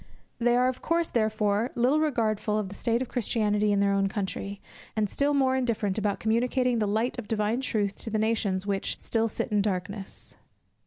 [0.39, 4.09] They are of course therefore, little regardful of the state of Christianity in their own
[4.09, 4.59] country;
[4.95, 8.99] and still more indifferent about communicating the light of divine truth to the nations which
[8.99, 10.37] "still sit in darkness."